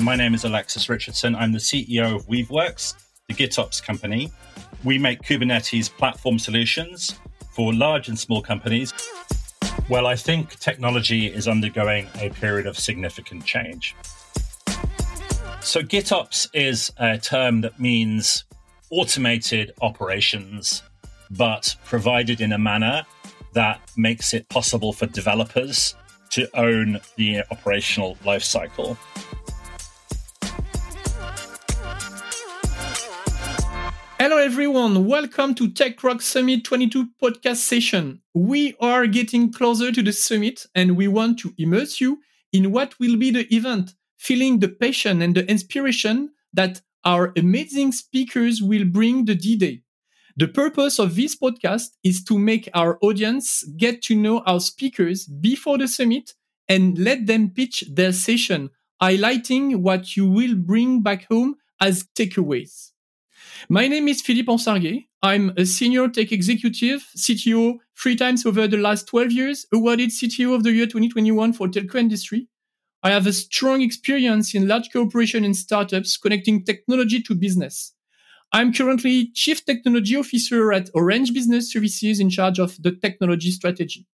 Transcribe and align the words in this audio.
My 0.00 0.16
name 0.16 0.32
is 0.32 0.44
Alexis 0.44 0.88
Richardson. 0.88 1.34
I'm 1.36 1.52
the 1.52 1.58
CEO 1.58 2.16
of 2.16 2.26
Weaveworks, 2.26 2.94
the 3.28 3.34
GitOps 3.34 3.82
company. 3.82 4.32
We 4.82 4.96
make 4.96 5.20
Kubernetes 5.20 5.90
platform 5.90 6.38
solutions 6.38 7.18
for 7.50 7.74
large 7.74 8.08
and 8.08 8.18
small 8.18 8.40
companies. 8.40 8.94
Well, 9.90 10.06
I 10.06 10.16
think 10.16 10.58
technology 10.58 11.26
is 11.26 11.46
undergoing 11.46 12.08
a 12.18 12.30
period 12.30 12.66
of 12.66 12.78
significant 12.78 13.44
change. 13.44 13.94
So, 15.60 15.82
GitOps 15.82 16.48
is 16.54 16.90
a 16.96 17.18
term 17.18 17.60
that 17.60 17.78
means 17.78 18.44
automated 18.88 19.72
operations, 19.82 20.82
but 21.30 21.76
provided 21.84 22.40
in 22.40 22.52
a 22.52 22.58
manner 22.58 23.04
that 23.52 23.80
makes 23.98 24.32
it 24.32 24.48
possible 24.48 24.94
for 24.94 25.04
developers 25.06 25.94
to 26.30 26.48
own 26.56 27.00
the 27.16 27.42
operational 27.50 28.16
lifecycle. 28.24 28.96
Hello, 34.22 34.36
everyone. 34.36 35.06
Welcome 35.06 35.54
to 35.54 35.66
TechRock 35.66 36.20
Summit 36.20 36.62
22 36.64 37.08
podcast 37.22 37.56
session. 37.56 38.20
We 38.34 38.76
are 38.78 39.06
getting 39.06 39.50
closer 39.50 39.90
to 39.92 40.02
the 40.02 40.12
summit 40.12 40.66
and 40.74 40.94
we 40.94 41.08
want 41.08 41.38
to 41.38 41.54
immerse 41.56 42.02
you 42.02 42.18
in 42.52 42.70
what 42.70 43.00
will 43.00 43.16
be 43.16 43.30
the 43.30 43.46
event, 43.50 43.94
feeling 44.18 44.58
the 44.58 44.68
passion 44.68 45.22
and 45.22 45.34
the 45.34 45.50
inspiration 45.50 46.32
that 46.52 46.82
our 47.02 47.32
amazing 47.34 47.92
speakers 47.92 48.60
will 48.60 48.84
bring 48.84 49.24
the 49.24 49.34
D 49.34 49.56
Day. 49.56 49.80
The 50.36 50.48
purpose 50.48 50.98
of 50.98 51.16
this 51.16 51.34
podcast 51.34 51.96
is 52.04 52.22
to 52.24 52.38
make 52.38 52.68
our 52.74 52.98
audience 53.00 53.62
get 53.78 54.02
to 54.02 54.14
know 54.14 54.40
our 54.40 54.60
speakers 54.60 55.24
before 55.24 55.78
the 55.78 55.88
summit 55.88 56.34
and 56.68 56.98
let 56.98 57.26
them 57.26 57.48
pitch 57.48 57.84
their 57.90 58.12
session, 58.12 58.68
highlighting 59.02 59.76
what 59.76 60.14
you 60.14 60.26
will 60.26 60.56
bring 60.56 61.00
back 61.00 61.26
home 61.30 61.54
as 61.80 62.04
takeaways. 62.14 62.89
My 63.68 63.88
name 63.88 64.08
is 64.08 64.22
Philippe 64.22 64.50
Ensarguet. 64.50 65.06
I'm 65.22 65.52
a 65.56 65.66
senior 65.66 66.08
tech 66.08 66.32
executive, 66.32 67.06
CTO, 67.16 67.76
three 67.96 68.16
times 68.16 68.46
over 68.46 68.66
the 68.66 68.78
last 68.78 69.06
12 69.08 69.32
years, 69.32 69.66
awarded 69.72 70.10
CTO 70.10 70.54
of 70.54 70.62
the 70.62 70.72
year 70.72 70.86
2021 70.86 71.52
for 71.52 71.68
telco 71.68 71.96
industry. 71.96 72.48
I 73.02 73.10
have 73.10 73.26
a 73.26 73.32
strong 73.32 73.82
experience 73.82 74.54
in 74.54 74.66
large 74.66 74.90
cooperation 74.92 75.44
and 75.44 75.56
startups 75.56 76.16
connecting 76.16 76.64
technology 76.64 77.20
to 77.22 77.34
business. 77.34 77.92
I'm 78.52 78.72
currently 78.72 79.30
Chief 79.34 79.64
Technology 79.64 80.16
Officer 80.16 80.72
at 80.72 80.90
Orange 80.94 81.32
Business 81.32 81.72
Services 81.72 82.18
in 82.18 82.30
charge 82.30 82.58
of 82.58 82.82
the 82.82 82.92
technology 82.92 83.50
strategy. 83.50 84.06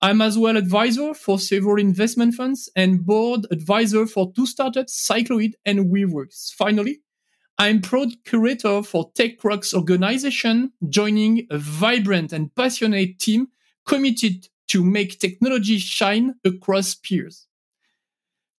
I'm 0.00 0.20
as 0.20 0.38
well 0.38 0.56
advisor 0.56 1.12
for 1.12 1.38
several 1.38 1.78
investment 1.78 2.34
funds 2.34 2.70
and 2.74 3.04
board 3.04 3.46
advisor 3.50 4.06
for 4.06 4.32
two 4.32 4.46
startups, 4.46 5.06
Cycloid 5.08 5.52
and 5.66 5.90
Weaveworks. 5.90 6.52
Finally, 6.54 7.00
I'm 7.60 7.80
proud 7.80 8.10
curator 8.24 8.84
for 8.84 9.10
TechRock's 9.12 9.74
organization, 9.74 10.72
joining 10.88 11.48
a 11.50 11.58
vibrant 11.58 12.32
and 12.32 12.54
passionate 12.54 13.18
team 13.18 13.48
committed 13.84 14.48
to 14.68 14.84
make 14.84 15.18
technology 15.18 15.78
shine 15.78 16.36
across 16.44 16.94
peers. 16.94 17.48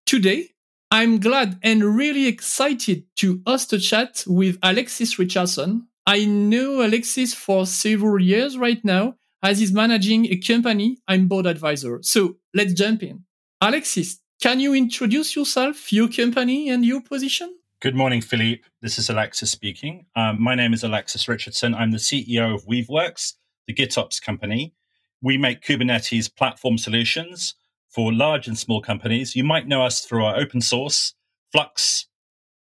Today, 0.06 0.50
I'm 0.92 1.20
glad 1.20 1.60
and 1.64 1.84
really 1.84 2.26
excited 2.28 3.06
to 3.18 3.42
host 3.48 3.72
a 3.72 3.80
chat 3.80 4.26
with 4.28 4.58
Alexis 4.64 5.18
Richardson. 5.18 5.88
I 6.06 6.26
know 6.26 6.86
Alexis 6.86 7.34
for 7.34 7.66
several 7.68 8.20
years 8.20 8.58
right 8.58 8.84
now 8.84 9.16
as 9.42 9.60
he's 9.60 9.72
managing 9.72 10.26
a 10.26 10.38
company 10.38 10.98
I'm 11.08 11.28
board 11.28 11.46
advisor. 11.46 12.00
So 12.02 12.38
let's 12.54 12.74
jump 12.74 13.04
in. 13.04 13.24
Alexis, 13.62 14.20
can 14.42 14.60
you 14.60 14.74
introduce 14.74 15.36
yourself, 15.36 15.94
your 15.94 16.10
company, 16.10 16.70
and 16.70 16.84
your 16.84 17.02
position? 17.02 17.56
Good 17.82 17.96
morning, 17.96 18.20
Philippe. 18.20 18.64
This 18.82 19.00
is 19.00 19.10
Alexis 19.10 19.52
speaking. 19.52 20.06
Um, 20.14 20.44
my 20.44 20.54
name 20.54 20.74
is 20.74 20.84
Alexis 20.84 21.30
Richardson. 21.30 21.74
I'm 21.74 21.92
the 21.92 21.98
CEO 21.98 22.54
of 22.54 22.66
Weaveworks, 22.66 23.36
the 23.68 23.74
GitOps 23.74 24.22
company. 24.22 24.74
We 25.22 25.38
make 25.38 25.62
Kubernetes 25.62 26.36
platform 26.36 26.78
solutions 26.78 27.56
for 27.88 28.12
large 28.12 28.50
and 28.50 28.58
small 28.58 28.82
companies. 28.82 29.34
You 29.34 29.46
might 29.46 29.66
know 29.66 29.82
us 29.82 30.02
through 30.02 30.26
our 30.26 30.36
open 30.36 30.60
source, 30.60 31.14
Flux, 31.54 32.08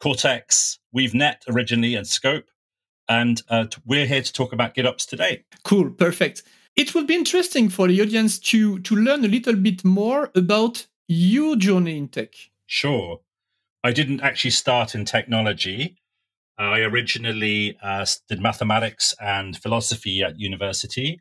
Cortex, 0.02 0.80
WeaveNet 0.94 1.44
originally, 1.48 1.96
and 1.96 2.06
Scope. 2.06 2.50
And 3.08 3.42
uh, 3.48 3.68
we're 3.86 4.08
here 4.08 4.22
to 4.22 4.34
talk 4.34 4.52
about 4.52 4.76
GitOps 4.76 5.08
today. 5.08 5.46
Cool, 5.64 5.92
perfect. 5.92 6.44
It 6.76 6.94
would 6.94 7.08
be 7.08 7.16
interesting 7.16 7.70
for 7.70 7.88
the 7.88 8.02
audience 8.02 8.38
to, 8.40 8.80
to 8.80 8.96
learn 8.98 9.24
a 9.24 9.30
little 9.30 9.56
bit 9.56 9.86
more 9.86 10.30
about 10.36 10.88
your 11.08 11.56
journey 11.56 11.98
in 11.98 12.10
tech. 12.10 12.34
Sure. 12.66 13.22
I 13.86 13.92
didn't 13.92 14.22
actually 14.22 14.50
start 14.50 14.96
in 14.96 15.06
technology. 15.06 15.96
I 16.58 16.80
originally 16.80 17.78
uh, 17.84 18.04
did 18.28 18.42
mathematics 18.42 19.14
and 19.22 19.56
philosophy 19.56 20.24
at 20.24 20.40
university. 20.40 21.20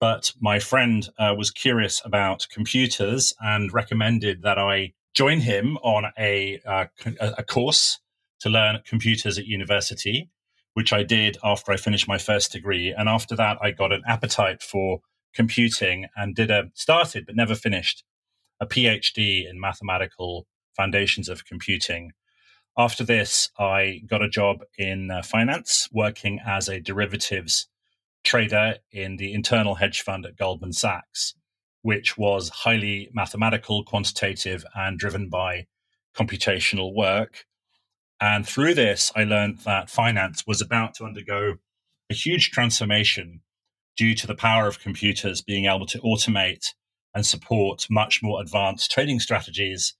But 0.00 0.32
my 0.40 0.60
friend 0.60 1.06
uh, 1.18 1.34
was 1.36 1.50
curious 1.50 2.00
about 2.02 2.46
computers 2.50 3.34
and 3.38 3.70
recommended 3.74 4.40
that 4.40 4.58
I 4.58 4.94
join 5.12 5.40
him 5.40 5.76
on 5.82 6.10
a, 6.18 6.58
uh, 6.64 6.86
a 7.20 7.44
course 7.44 7.98
to 8.38 8.48
learn 8.48 8.80
computers 8.86 9.36
at 9.38 9.44
university, 9.44 10.30
which 10.72 10.94
I 10.94 11.02
did 11.02 11.36
after 11.44 11.70
I 11.70 11.76
finished 11.76 12.08
my 12.08 12.16
first 12.16 12.50
degree. 12.50 12.94
And 12.96 13.10
after 13.10 13.36
that, 13.36 13.58
I 13.60 13.72
got 13.72 13.92
an 13.92 14.04
appetite 14.06 14.62
for 14.62 15.00
computing 15.34 16.06
and 16.16 16.34
did 16.34 16.50
a 16.50 16.70
started 16.72 17.26
but 17.26 17.36
never 17.36 17.54
finished 17.54 18.04
a 18.58 18.66
PhD 18.66 19.46
in 19.46 19.60
mathematical 19.60 20.46
foundations 20.76 21.28
of 21.28 21.44
computing. 21.44 22.12
After 22.78 23.04
this, 23.04 23.50
I 23.58 24.02
got 24.06 24.22
a 24.22 24.28
job 24.28 24.58
in 24.78 25.10
uh, 25.10 25.22
finance, 25.22 25.88
working 25.92 26.40
as 26.46 26.68
a 26.68 26.80
derivatives 26.80 27.68
trader 28.22 28.76
in 28.92 29.16
the 29.16 29.32
internal 29.32 29.74
hedge 29.76 30.02
fund 30.02 30.26
at 30.26 30.36
Goldman 30.36 30.72
Sachs, 30.72 31.34
which 31.82 32.16
was 32.16 32.48
highly 32.50 33.10
mathematical, 33.12 33.84
quantitative, 33.84 34.64
and 34.74 34.98
driven 34.98 35.28
by 35.28 35.66
computational 36.14 36.94
work. 36.94 37.46
And 38.20 38.46
through 38.46 38.74
this, 38.74 39.10
I 39.16 39.24
learned 39.24 39.60
that 39.60 39.90
finance 39.90 40.46
was 40.46 40.60
about 40.60 40.94
to 40.94 41.04
undergo 41.04 41.56
a 42.10 42.14
huge 42.14 42.50
transformation 42.50 43.40
due 43.96 44.14
to 44.14 44.26
the 44.26 44.34
power 44.34 44.66
of 44.66 44.80
computers 44.80 45.42
being 45.42 45.66
able 45.66 45.86
to 45.86 45.98
automate 46.00 46.74
and 47.14 47.24
support 47.24 47.86
much 47.90 48.22
more 48.22 48.40
advanced 48.40 48.90
trading 48.90 49.20
strategies 49.20 49.94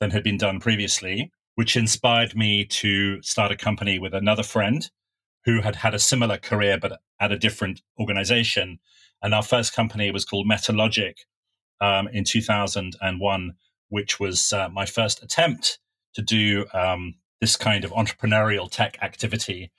than 0.00 0.10
had 0.10 0.22
been 0.22 0.38
done 0.38 0.60
previously, 0.60 1.30
which 1.54 1.76
inspired 1.76 2.36
me 2.36 2.64
to 2.64 3.20
start 3.22 3.52
a 3.52 3.56
company 3.56 3.98
with 3.98 4.14
another 4.14 4.42
friend 4.42 4.90
who 5.44 5.60
had 5.62 5.76
had 5.76 5.94
a 5.94 5.98
similar 5.98 6.36
career 6.36 6.78
but 6.78 7.00
at 7.20 7.32
a 7.32 7.38
different 7.38 7.80
organization. 7.98 8.78
And 9.22 9.34
our 9.34 9.42
first 9.42 9.74
company 9.74 10.10
was 10.10 10.24
called 10.24 10.46
Metalogic 10.46 11.14
um, 11.80 12.08
in 12.08 12.24
2001, 12.24 13.52
which 13.88 14.20
was 14.20 14.52
uh, 14.52 14.68
my 14.68 14.84
first 14.84 15.22
attempt 15.22 15.78
to 16.14 16.22
do 16.22 16.66
um, 16.74 17.14
this 17.40 17.56
kind 17.56 17.84
of 17.84 17.90
entrepreneurial 17.92 18.70
tech 18.70 18.98
activity. 19.02 19.70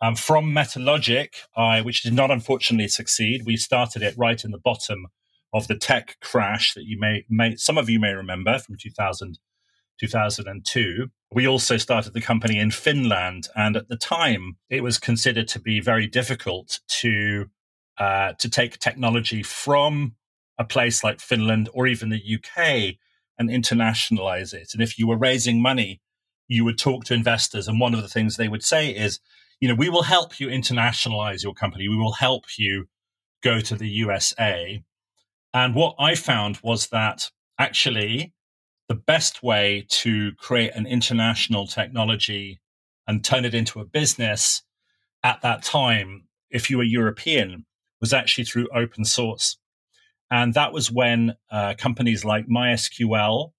Um, 0.00 0.14
from 0.14 0.52
Metalogic, 0.52 1.34
I, 1.56 1.80
which 1.80 2.02
did 2.02 2.12
not 2.12 2.30
unfortunately 2.30 2.88
succeed, 2.88 3.42
we 3.46 3.56
started 3.56 4.02
it 4.02 4.14
right 4.16 4.42
in 4.44 4.50
the 4.50 4.58
bottom 4.58 5.08
of 5.52 5.68
the 5.68 5.76
tech 5.76 6.18
crash 6.20 6.74
that 6.74 6.84
you 6.84 6.98
may, 7.00 7.24
may 7.28 7.56
some 7.56 7.78
of 7.78 7.88
you 7.88 7.98
may 7.98 8.12
remember 8.12 8.58
from 8.58 8.76
2000, 8.78 9.38
2002. 9.98 11.08
We 11.32 11.46
also 11.46 11.76
started 11.76 12.14
the 12.14 12.20
company 12.20 12.58
in 12.58 12.70
Finland, 12.70 13.48
and 13.54 13.76
at 13.76 13.88
the 13.88 13.96
time, 13.96 14.56
it 14.70 14.82
was 14.82 14.98
considered 14.98 15.48
to 15.48 15.60
be 15.60 15.80
very 15.80 16.06
difficult 16.06 16.80
to 17.00 17.46
uh, 17.98 18.32
to 18.34 18.48
take 18.48 18.78
technology 18.78 19.42
from 19.42 20.14
a 20.58 20.64
place 20.64 21.02
like 21.02 21.20
Finland 21.20 21.68
or 21.72 21.86
even 21.86 22.10
the 22.10 22.22
UK 22.36 22.96
and 23.38 23.48
internationalize 23.50 24.54
it. 24.54 24.72
And 24.74 24.82
if 24.82 24.98
you 24.98 25.06
were 25.06 25.16
raising 25.16 25.60
money, 25.60 26.00
you 26.48 26.64
would 26.64 26.78
talk 26.78 27.04
to 27.04 27.14
investors, 27.14 27.68
and 27.68 27.80
one 27.80 27.94
of 27.94 28.02
the 28.02 28.08
things 28.08 28.36
they 28.36 28.48
would 28.48 28.62
say 28.62 28.90
is, 28.90 29.20
you 29.60 29.68
know, 29.68 29.74
we 29.74 29.88
will 29.88 30.02
help 30.02 30.38
you 30.38 30.48
internationalize 30.48 31.42
your 31.42 31.54
company. 31.54 31.88
We 31.88 31.96
will 31.96 32.12
help 32.12 32.44
you 32.58 32.86
go 33.42 33.60
to 33.60 33.74
the 33.74 33.88
USA. 33.88 34.82
And 35.52 35.74
what 35.74 35.94
I 35.98 36.14
found 36.14 36.58
was 36.62 36.88
that 36.88 37.30
actually 37.58 38.34
the 38.88 38.94
best 38.94 39.42
way 39.42 39.86
to 39.88 40.32
create 40.32 40.72
an 40.74 40.86
international 40.86 41.66
technology 41.66 42.60
and 43.06 43.24
turn 43.24 43.44
it 43.44 43.54
into 43.54 43.80
a 43.80 43.84
business 43.84 44.62
at 45.22 45.42
that 45.42 45.62
time, 45.62 46.24
if 46.50 46.70
you 46.70 46.76
were 46.76 46.84
European, 46.84 47.66
was 48.00 48.12
actually 48.12 48.44
through 48.44 48.68
open 48.74 49.04
source. 49.04 49.56
And 50.30 50.54
that 50.54 50.72
was 50.72 50.90
when 50.90 51.34
uh, 51.50 51.74
companies 51.78 52.24
like 52.24 52.46
MySQL 52.48 53.52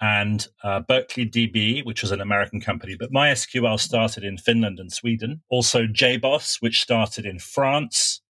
and 0.00 0.46
uh, 0.62 0.80
Berkeley 0.80 1.28
DB, 1.28 1.84
which 1.84 2.02
was 2.02 2.12
an 2.12 2.20
American 2.20 2.60
company, 2.60 2.96
but 2.98 3.12
MySQL 3.12 3.80
started 3.80 4.24
in 4.24 4.36
Finland 4.36 4.78
and 4.78 4.92
Sweden. 4.92 5.42
Also 5.48 5.86
JBoss, 5.86 6.60
which 6.60 6.82
started 6.82 7.24
in 7.24 7.38
France, 7.38 8.20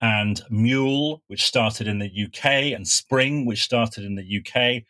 and 0.00 0.42
Mule, 0.50 1.22
which 1.28 1.44
started 1.44 1.86
in 1.86 1.98
the 1.98 2.10
UK, 2.26 2.74
and 2.74 2.86
Spring, 2.86 3.46
which 3.46 3.62
started 3.62 4.04
in 4.04 4.16
the 4.16 4.38
UK 4.38 4.82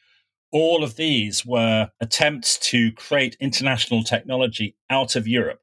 all 0.54 0.84
of 0.84 0.94
these 0.94 1.44
were 1.44 1.90
attempts 2.00 2.56
to 2.58 2.92
create 2.92 3.36
international 3.40 4.04
technology 4.04 4.76
out 4.88 5.16
of 5.16 5.26
Europe. 5.26 5.58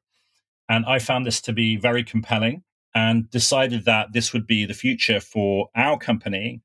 And 0.68 0.84
I 0.84 0.98
found 0.98 1.24
this 1.24 1.40
to 1.42 1.52
be 1.54 1.76
very 1.76 2.04
compelling 2.04 2.62
and 2.94 3.28
decided 3.30 3.86
that 3.86 4.12
this 4.12 4.34
would 4.34 4.46
be 4.46 4.66
the 4.66 4.74
future 4.74 5.18
for 5.18 5.70
our 5.74 5.96
company. 5.96 6.60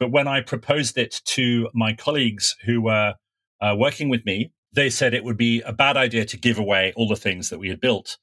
But 0.00 0.10
when 0.10 0.26
I 0.26 0.40
proposed 0.40 0.96
it 0.96 1.20
to 1.26 1.68
my 1.74 1.92
colleagues 1.92 2.56
who 2.64 2.80
were 2.80 3.16
uh, 3.60 3.76
working 3.78 4.08
with 4.08 4.24
me, 4.24 4.50
they 4.72 4.88
said 4.88 5.12
it 5.12 5.24
would 5.24 5.36
be 5.36 5.60
a 5.60 5.72
bad 5.72 5.98
idea 5.98 6.24
to 6.24 6.38
give 6.38 6.58
away 6.58 6.94
all 6.96 7.06
the 7.06 7.16
things 7.16 7.50
that 7.50 7.58
we 7.58 7.68
had 7.68 7.82
built 7.82 8.16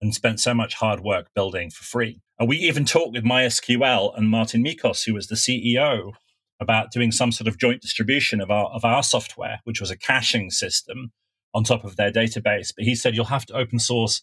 and 0.00 0.14
spent 0.14 0.40
so 0.40 0.54
much 0.54 0.74
hard 0.74 1.00
work 1.00 1.28
building 1.34 1.68
for 1.68 1.84
free. 1.84 2.22
And 2.38 2.48
we 2.48 2.56
even 2.58 2.86
talked 2.86 3.12
with 3.12 3.24
MySQL 3.24 4.16
and 4.16 4.32
Mårten 4.32 4.66
Mickos, 4.66 5.04
who 5.04 5.12
was 5.12 5.26
the 5.26 5.34
CEO 5.34 6.12
about 6.60 6.90
doing 6.90 7.12
some 7.12 7.32
sort 7.32 7.48
of 7.48 7.58
joint 7.58 7.82
distribution 7.82 8.40
of 8.40 8.50
our 8.50 8.66
of 8.66 8.84
our 8.84 9.02
software, 9.02 9.60
which 9.64 9.80
was 9.80 9.90
a 9.90 9.96
caching 9.96 10.50
system 10.50 11.12
on 11.54 11.64
top 11.64 11.84
of 11.84 11.96
their 11.96 12.12
database. 12.12 12.72
But 12.74 12.84
he 12.84 12.94
said 12.94 13.14
you'll 13.14 13.26
have 13.26 13.46
to 13.46 13.56
open 13.56 13.78
source 13.78 14.22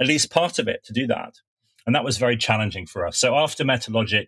at 0.00 0.06
least 0.06 0.30
part 0.30 0.58
of 0.58 0.68
it 0.68 0.84
to 0.84 0.92
do 0.92 1.06
that, 1.08 1.34
and 1.86 1.94
that 1.94 2.04
was 2.04 2.18
very 2.18 2.36
challenging 2.36 2.86
for 2.86 3.06
us. 3.06 3.18
So 3.18 3.36
after 3.36 3.64
Metalogic 3.64 4.26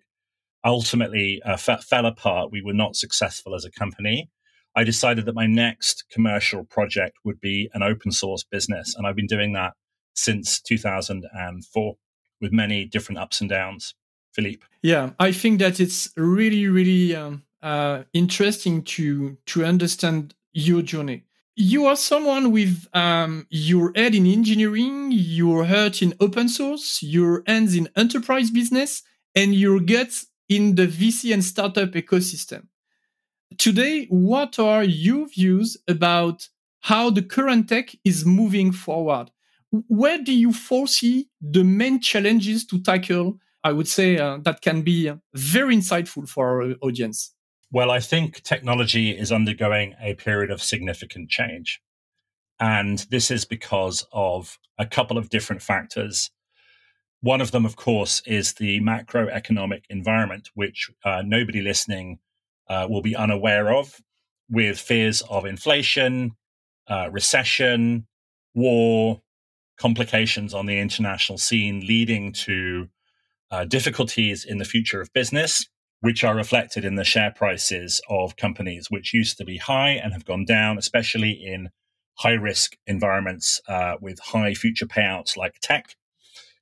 ultimately 0.65 1.43
uh, 1.45 1.53
f- 1.53 1.85
fell 1.85 2.07
apart, 2.07 2.51
we 2.51 2.63
were 2.63 2.73
not 2.73 2.97
successful 2.97 3.55
as 3.55 3.65
a 3.65 3.71
company. 3.71 4.31
I 4.77 4.83
decided 4.83 5.27
that 5.27 5.35
my 5.35 5.47
next 5.47 6.05
commercial 6.11 6.65
project 6.65 7.19
would 7.25 7.41
be 7.41 7.71
an 7.75 7.83
open 7.83 8.11
source 8.11 8.45
business, 8.45 8.95
and 8.97 9.07
I've 9.07 9.17
been 9.17 9.27
doing 9.27 9.53
that 9.53 9.75
since 10.15 10.61
2004 10.61 11.95
with 12.41 12.53
many 12.53 12.85
different 12.85 13.19
ups 13.19 13.41
and 13.41 13.49
downs. 13.49 13.95
Philippe. 14.35 14.67
Yeah, 14.83 15.11
I 15.19 15.33
think 15.33 15.61
that 15.61 15.81
it's 15.81 16.11
really, 16.17 16.67
really 16.67 17.15
um, 17.15 17.43
uh, 17.63 18.03
interesting 18.13 18.83
to 18.83 19.37
to 19.47 19.65
understand 19.65 20.35
your 20.53 20.83
journey. 20.83 21.25
You 21.57 21.87
are 21.87 21.97
someone 21.97 22.51
with 22.51 22.89
um, 22.95 23.47
your 23.49 23.93
head 23.95 24.15
in 24.15 24.27
engineering, 24.27 25.13
your 25.13 25.65
heart 25.65 26.03
in 26.03 26.13
open 26.19 26.49
source, 26.49 27.03
your 27.03 27.45
hands 27.47 27.77
in 27.77 27.89
enterprise 27.97 28.51
business, 28.51 29.03
and 29.35 29.55
your 29.55 29.79
guts 29.79 30.27
in 30.49 30.75
the 30.75 30.87
VC 30.87 31.33
and 31.33 31.45
startup 31.45 31.93
ecosystem. 31.93 32.67
Today, 33.57 34.07
what 34.07 34.59
are 34.59 34.83
your 34.83 35.29
views 35.29 35.77
about 35.87 36.49
how 36.81 37.09
the 37.09 37.23
current 37.23 37.69
tech 37.69 37.95
is 38.05 38.27
moving 38.27 38.73
forward? 38.73 39.31
Where 39.71 40.23
do 40.23 40.33
you 40.33 40.53
foresee 40.53 41.29
the 41.41 41.63
main 41.65 42.01
challenges 42.01 42.67
to 42.67 42.81
tackle 42.83 43.39
I 43.65 43.73
would 43.73 43.89
say 43.89 44.19
uh, 44.19 44.39
that 44.43 44.61
can 44.61 44.83
be 44.83 45.11
very 45.33 45.75
insightful 45.75 46.29
for 46.29 46.63
our 46.63 46.75
audience. 46.83 47.35
Well, 47.73 47.91
I 47.91 47.99
think 47.99 48.43
technology 48.43 49.11
is 49.11 49.33
undergoing 49.33 49.95
a 50.01 50.15
period 50.15 50.51
of 50.51 50.63
significant 50.63 51.31
change. 51.31 51.81
And 52.61 52.99
this 53.11 53.31
is 53.31 53.45
because 53.45 54.07
of 54.13 54.59
a 54.79 54.87
couple 54.87 55.19
of 55.19 55.31
different 55.31 55.63
factors. 55.63 56.31
One 57.21 57.41
of 57.41 57.53
them, 57.53 57.65
of 57.65 57.75
course, 57.75 58.23
is 58.27 58.53
the 58.53 58.81
macroeconomic 58.81 59.85
environment, 59.89 60.51
which 60.55 60.91
uh, 61.05 61.23
nobody 61.25 61.63
listening 61.63 62.19
uh, 62.69 62.87
will 62.89 63.03
be 63.03 63.17
unaware 63.17 63.73
of, 63.73 63.99
with 64.51 64.79
fears 64.79 65.23
of 65.23 65.47
inflation, 65.47 66.33
uh, 66.87 67.09
recession, 67.11 68.07
war, 68.55 69.23
complications 69.79 70.55
on 70.55 70.67
the 70.67 70.79
international 70.79 71.39
scene 71.39 71.81
leading 71.87 72.33
to 72.33 72.89
uh, 73.55 73.65
difficulties 73.65 74.45
in 74.45 74.59
the 74.59 74.65
future 74.65 75.01
of 75.01 75.13
business, 75.13 75.69
which 76.01 76.25
are 76.25 76.35
reflected 76.35 76.85
in 76.85 76.97
the 76.97 77.05
share 77.05 77.31
prices 77.31 78.01
of 78.11 78.37
companies 78.37 78.89
which 78.91 79.15
used 79.15 79.39
to 79.39 79.45
be 79.45 79.59
high 79.59 79.91
and 79.91 80.13
have 80.13 80.25
gone 80.25 80.45
down, 80.45 80.77
especially 80.77 81.31
in 81.31 81.69
high 82.17 82.33
risk 82.33 82.77
environments 82.89 83.61
uh, 83.69 83.95
with 84.01 84.19
high 84.19 84.55
future 84.55 84.87
payouts 84.87 85.37
like 85.37 85.61
tech, 85.61 85.95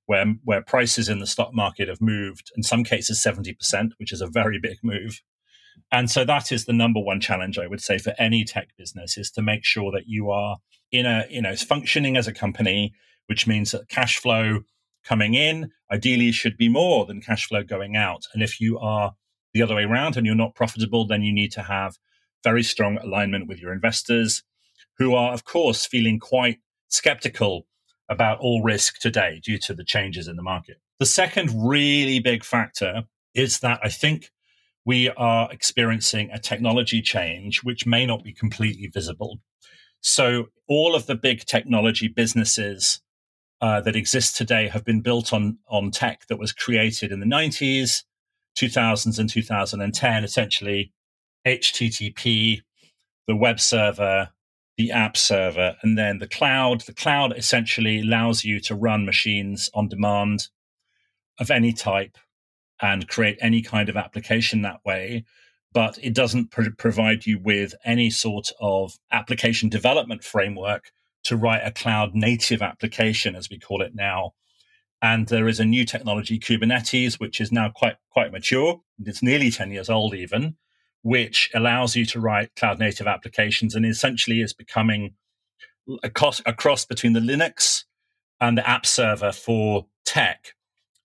where, 0.05 0.35
where 0.45 0.61
prices 0.61 1.09
in 1.09 1.19
the 1.19 1.27
stock 1.27 1.55
market 1.55 1.89
have 1.89 2.03
moved, 2.03 2.53
in 2.57 2.63
some 2.63 2.85
cases, 2.85 3.25
70%, 3.27 3.93
which 3.99 4.13
is 4.13 4.21
a 4.21 4.27
very 4.27 4.59
big 4.59 4.77
move. 4.83 5.23
And 5.91 6.11
so 6.11 6.27
that 6.27 6.53
is 6.53 6.67
the 6.67 6.75
number 6.75 7.01
one 7.01 7.21
challenge 7.21 7.59
I 7.59 7.67
would 7.67 7.81
say 7.81 7.97
for 7.97 8.13
any 8.19 8.45
tech 8.45 8.69
business 8.77 9.17
is 9.17 9.31
to 9.31 9.43
make 9.43 9.65
sure 9.65 9.91
that 9.93 10.09
you 10.09 10.31
are 10.31 10.59
in 10.91 11.07
a, 11.07 11.25
you 11.31 11.41
know, 11.41 11.57
functioning 11.57 12.19
as 12.19 12.29
a 12.29 12.35
company, 12.35 12.93
which 13.29 13.47
means 13.47 13.71
that 13.71 13.89
cash 13.89 14.19
flow 14.19 14.61
coming 15.05 15.35
in 15.35 15.71
ideally 15.91 16.33
should 16.33 16.57
be 16.57 16.69
more 16.69 17.07
than 17.07 17.21
cash 17.21 17.47
flow 17.47 17.63
going 17.63 17.97
out. 17.97 18.27
And 18.33 18.43
if 18.43 18.61
you 18.61 18.79
are 18.79 19.15
the 19.53 19.63
other 19.63 19.75
way 19.75 19.85
around 19.85 20.17
and 20.17 20.27
you're 20.27 20.35
not 20.35 20.55
profitable, 20.55 21.07
then 21.07 21.23
you 21.23 21.33
need 21.33 21.53
to 21.53 21.63
have 21.63 21.99
very 22.43 22.63
strong 22.63 22.99
alignment 22.99 23.49
with 23.49 23.61
your 23.61 23.73
investors 23.73 24.43
who 24.99 25.15
are, 25.15 25.33
of 25.33 25.45
course, 25.45 25.87
feeling 25.87 26.19
quite 26.19 26.59
skeptical 26.89 27.67
about 28.09 28.39
all 28.41 28.63
risk 28.63 28.99
today 28.99 29.41
due 29.43 29.59
to 29.59 29.75
the 29.75 29.85
changes 29.85 30.29
in 30.29 30.37
the 30.37 30.43
market. 30.43 30.77
The 30.99 31.07
second 31.07 31.51
really 31.55 32.21
big 32.21 32.45
factor 32.45 33.05
is 33.35 33.61
that 33.61 33.81
I 33.83 33.89
think 33.89 34.31
we 34.85 35.11
are 35.11 35.51
experiencing 35.53 36.31
a 36.31 36.39
technology 36.39 37.01
change 37.01 37.63
which 37.63 37.87
may 37.87 38.05
not 38.05 38.25
be 38.25 38.33
completely 38.33 38.89
visible. 38.89 39.41
So, 40.01 40.47
all 40.69 40.95
of 40.95 41.07
the 41.07 41.15
big 41.15 41.45
technology 41.45 42.09
businesses 42.09 43.01
uh, 43.63 43.81
that 43.81 43.95
exist 43.95 44.37
today 44.37 44.67
have 44.67 44.85
been 44.85 45.01
built 45.01 45.33
on 45.33 45.57
on 45.69 45.93
tech 45.93 46.27
that 46.27 46.39
was 46.39 46.53
created 46.53 47.13
in 47.13 47.21
the 47.21 47.27
90s, 47.27 48.03
2000s, 48.59 49.19
and 49.21 49.31
2010. 49.31 50.25
Essentially, 50.25 50.93
HTTP, 51.47 52.61
the 53.29 53.37
web 53.37 53.61
server, 53.61 54.31
the 54.77 54.91
app 54.91 55.17
server, 55.17 55.77
and 55.83 55.97
then 55.97 56.19
the 56.19 56.27
cloud. 56.27 56.81
The 56.83 56.93
cloud 56.93 57.39
essentially 57.39 58.01
allows 58.01 58.45
you 58.45 58.59
to 58.61 58.75
run 58.75 59.07
machines 59.07 59.71
on 59.75 59.89
demand 59.89 60.49
of 61.39 61.51
any 61.51 61.73
type 61.73 62.19
and 62.81 63.09
create 63.09 63.39
any 63.41 63.63
kind 63.63 63.89
of 63.89 63.97
application 63.97 64.63
that 64.63 64.81
way. 64.85 65.25
But 65.73 65.99
it 66.03 66.15
doesn't 66.15 66.51
provide 66.51 67.27
you 67.27 67.39
with 67.39 67.75
any 67.85 68.11
sort 68.11 68.51
of 68.61 68.99
application 69.13 69.69
development 69.69 70.25
framework 70.25 70.91
to 71.25 71.37
write 71.37 71.63
a 71.65 71.71
cloud 71.71 72.15
native 72.15 72.63
application, 72.63 73.37
as 73.37 73.49
we 73.51 73.59
call 73.59 73.83
it 73.83 73.95
now. 73.95 74.33
And 75.01 75.27
there 75.29 75.49
is 75.49 75.59
a 75.59 75.65
new 75.65 75.85
technology, 75.85 76.39
Kubernetes, 76.39 77.15
which 77.15 77.41
is 77.41 77.51
now 77.51 77.71
quite 77.75 77.97
quite 78.11 78.33
mature. 78.33 78.81
It's 79.05 79.23
nearly 79.23 79.51
10 79.51 79.71
years 79.73 79.91
old 79.91 80.15
even, 80.15 80.57
which 81.03 81.51
allows 81.55 81.97
you 81.97 82.07
to 82.07 82.21
write 82.21 82.55
cloud 82.55 82.79
native 82.79 83.07
applications 83.07 83.75
and 83.75 83.85
essentially 83.85 84.41
is 84.41 84.53
becoming 84.53 85.15
a 86.03 86.11
cross, 86.11 86.41
a 86.47 86.53
cross 86.53 86.85
between 86.85 87.13
the 87.13 87.21
Linux 87.21 87.85
and 88.41 88.57
the 88.57 88.69
app 88.69 88.87
server 88.87 89.33
for 89.33 89.87
tech. 90.05 90.55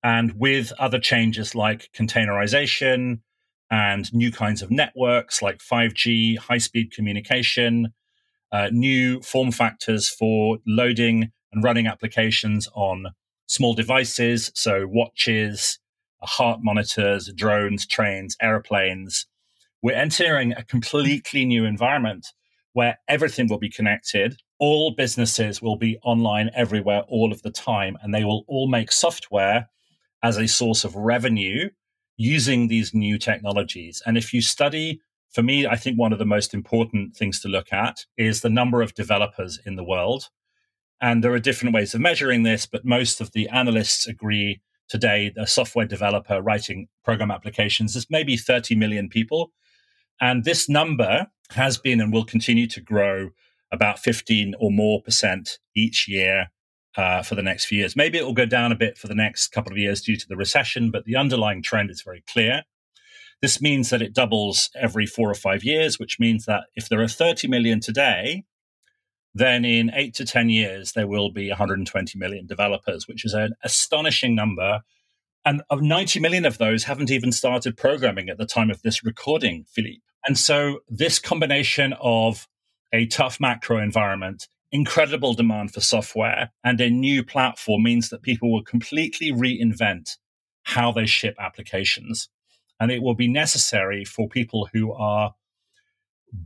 And 0.03 0.34
with 0.38 0.72
other 0.77 1.00
changes 1.00 1.56
like 1.56 1.89
containerization 1.96 3.22
and 3.70 4.13
new 4.13 4.32
kinds 4.32 4.62
of 4.62 4.72
networks 4.72 5.42
like 5.42 5.58
5G, 5.58 6.38
high 6.38 6.60
speed 6.60 6.92
communication, 6.92 7.94
uh, 8.51 8.70
new 8.72 9.22
form 9.22 9.51
factors 9.51 10.10
for 10.10 10.58
loading 10.66 11.32
and 11.51 11.63
running 11.63 11.88
applications 11.88 12.68
on 12.74 13.08
small 13.48 13.74
devices, 13.74 14.51
so 14.56 14.86
watches, 14.88 15.80
heart 16.22 16.60
monitors, 16.62 17.32
drones, 17.36 17.86
trains, 17.86 18.36
airplanes. 18.42 19.25
We're 19.82 19.96
entering 19.96 20.54
a 20.54 20.63
completely 20.63 21.46
new 21.46 21.66
environment 21.66 22.27
where 22.74 23.00
everything 23.08 23.48
will 23.48 23.60
be 23.60 23.70
connected. 23.70 24.36
All 24.60 24.92
businesses 24.92 25.62
will 25.62 25.77
be 25.77 25.98
online 26.04 26.50
everywhere 26.54 27.01
all 27.08 27.32
of 27.32 27.42
the 27.42 27.51
time, 27.51 27.98
and 28.01 28.13
they 28.13 28.24
will 28.24 28.44
all 28.48 28.68
make 28.68 28.92
software 28.92 29.70
as 30.24 30.38
a 30.38 30.48
source 30.48 30.84
of 30.84 30.96
revenue 30.96 31.70
using 32.18 32.68
these 32.68 32.94
new 32.94 33.18
technologies. 33.18 34.01
And 34.06 34.18
if 34.18 34.34
you 34.34 34.42
study 34.42 35.00
for 35.31 35.43
me, 35.43 35.67
I 35.67 35.75
think 35.75 35.98
one 35.98 36.13
of 36.13 36.19
the 36.19 36.25
most 36.25 36.53
important 36.53 37.15
things 37.15 37.39
to 37.41 37.48
look 37.48 37.72
at 37.72 38.05
is 38.17 38.41
the 38.41 38.50
number 38.50 38.81
of 38.81 38.93
developers 38.93 39.60
in 39.65 39.75
the 39.75 39.84
world. 39.84 40.29
And 41.01 41.24
there 41.24 41.34
are 41.34 41.39
different 41.39 41.75
ways 41.75 41.93
of 41.93 42.01
measuring 42.01 42.43
this, 42.43 42.65
but 42.65 42.86
most 42.86 43.22
of 43.22 43.31
the 43.34 43.48
analysts 43.50 44.07
agree 44.07 44.62
today 44.89 45.31
that 45.36 45.43
a 45.43 45.48
software 45.48 45.86
developer 45.86 46.41
writing 46.41 46.88
program 47.03 47.29
applications 47.29 47.96
is 47.96 48.07
maybe 48.10 48.38
30 48.38 48.75
million 48.75 49.10
people. 49.10 49.51
And 50.19 50.43
this 50.43 50.67
number 50.67 51.27
has 51.51 51.77
been 51.77 52.01
and 52.01 52.12
will 52.12 52.25
continue 52.25 52.67
to 52.67 52.81
grow 52.81 53.29
about 53.72 54.00
15 54.00 54.55
or 54.60 54.72
more 54.72 55.01
percent 55.01 55.60
each 55.75 56.07
year 56.07 56.48
uh, 56.96 57.22
for 57.22 57.36
the 57.36 57.43
next 57.43 57.65
few 57.65 57.79
years. 57.79 57.96
Maybe 57.96 58.17
it 58.17 58.25
will 58.25 58.34
go 58.34 58.46
down 58.46 58.72
a 58.72 58.75
bit 58.75 58.98
for 58.98 59.07
the 59.07 59.15
next 59.15 59.50
couple 59.50 59.72
of 59.72 59.77
years 59.77 60.01
due 60.01 60.15
to 60.15 60.27
the 60.27 60.36
recession, 60.36 60.89
but 60.89 61.05
the 61.05 61.15
underlying 61.15 61.62
trend 61.62 61.91
is 61.91 62.01
very 62.01 62.24
clear. 62.27 62.63
This 63.41 63.62
means 63.62 63.89
that 63.89 64.01
it 64.01 64.13
doubles 64.13 64.70
every 64.75 65.06
four 65.06 65.29
or 65.29 65.36
five 65.36 65.63
years, 65.63 66.00
which 66.00 66.20
means 66.20 66.46
that 66.46 66.63
if 66.75 66.89
there 66.89 67.01
are 67.01 67.08
30 67.08 67.48
million 67.48 67.79
today, 67.79 68.46
then 69.34 69.63
in 69.63 69.91
eight 69.94 70.15
to 70.15 70.25
10 70.25 70.50
years, 70.50 70.94
there 70.94 71.08
will 71.08 71.32
be 71.32 71.50
120 71.50 72.17
million 72.17 72.48
developers, 72.48 73.08
which 73.08 73.24
is 73.24 73.34
an 73.34 73.53
astonishing 73.63 74.34
number. 74.34 74.82
And 75.46 75.62
of 75.70 75.82
90 75.82 76.20
million 76.20 76.46
of 76.46 76.58
those 76.58 76.86
haven't 76.86 77.12
even 77.12 77.32
started 77.32 77.77
programming 77.77 78.29
at 78.29 78.39
the 78.39 78.46
time 78.48 78.72
of 78.72 78.82
this 78.82 79.03
recording, 79.03 79.65
Philippe. 79.70 80.01
And 80.25 80.38
so, 80.38 80.79
this 80.89 81.20
combination 81.20 81.94
of 82.01 82.48
a 82.91 83.06
tough 83.06 83.39
macro 83.39 83.77
environment, 83.77 84.48
incredible 84.72 85.34
demand 85.34 85.74
for 85.74 85.82
software, 85.82 86.51
and 86.63 86.82
a 86.82 86.89
new 86.89 87.24
platform 87.24 87.84
means 87.84 88.10
that 88.10 88.24
people 88.24 88.51
will 88.51 88.63
completely 88.63 89.32
reinvent 89.32 90.17
how 90.63 90.91
they 90.91 91.06
ship 91.06 91.36
applications. 91.39 92.27
And 92.79 92.91
it 92.91 93.01
will 93.01 93.15
be 93.15 93.27
necessary 93.27 94.05
for 94.05 94.29
people 94.29 94.69
who 94.74 94.93
are, 94.93 95.34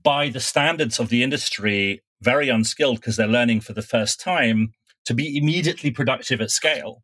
by 0.04 0.30
the 0.30 0.40
standards 0.40 1.00
of 1.00 1.10
the 1.10 1.24
industry, 1.24 2.02
very 2.22 2.50
unskilled 2.50 2.98
because 2.98 3.18
they're 3.18 3.28
learning 3.28 3.62
for 3.62 3.74
the 3.74 3.82
first 3.82 4.22
time 4.22 4.74
to 5.06 5.14
be 5.14 5.38
immediately 5.38 5.92
productive 5.92 6.40
at 6.42 6.52
scale. 6.52 7.04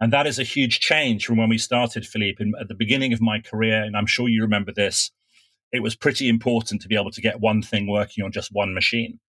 And 0.00 0.12
that 0.12 0.26
is 0.26 0.38
a 0.38 0.44
huge 0.44 0.80
change 0.80 1.26
from 1.26 1.36
when 1.36 1.48
we 1.48 1.58
started, 1.58 2.06
Philippe. 2.06 2.42
In, 2.42 2.52
at 2.60 2.68
the 2.68 2.74
beginning 2.74 3.12
of 3.12 3.20
my 3.20 3.38
career, 3.38 3.82
and 3.82 3.96
I'm 3.96 4.06
sure 4.06 4.28
you 4.28 4.42
remember 4.42 4.72
this, 4.72 5.10
it 5.72 5.82
was 5.82 5.94
pretty 5.94 6.28
important 6.28 6.80
to 6.82 6.88
be 6.88 6.96
able 6.96 7.10
to 7.10 7.20
get 7.20 7.40
one 7.40 7.62
thing 7.62 7.88
working 7.88 8.24
on 8.24 8.32
just 8.32 8.50
one 8.52 8.74
machine. 8.74 9.20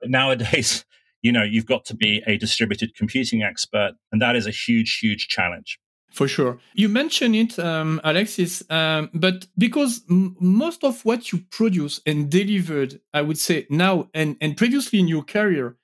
But 0.00 0.10
nowadays, 0.10 0.84
you 1.22 1.32
know, 1.32 1.44
you've 1.44 1.66
got 1.66 1.84
to 1.86 1.94
be 1.94 2.22
a 2.26 2.36
distributed 2.36 2.94
computing 2.94 3.42
expert, 3.42 3.92
and 4.12 4.20
that 4.20 4.36
is 4.36 4.46
a 4.46 4.50
huge, 4.50 4.98
huge 4.98 5.28
challenge. 5.28 5.78
For 6.16 6.28
sure. 6.28 6.58
You 6.72 6.88
mentioned 6.88 7.36
it, 7.36 7.58
um, 7.58 8.00
Alexis, 8.02 8.62
um, 8.70 9.10
but 9.12 9.46
because 9.58 10.00
m- 10.08 10.34
most 10.40 10.82
of 10.82 11.04
what 11.04 11.30
you 11.30 11.40
produce 11.50 12.00
and 12.06 12.30
delivered, 12.30 13.00
I 13.12 13.20
would 13.20 13.36
say 13.36 13.66
now 13.68 14.08
and, 14.14 14.38
and 14.40 14.56
previously 14.56 14.98
in 14.98 15.08
your 15.08 15.24
career, 15.24 15.76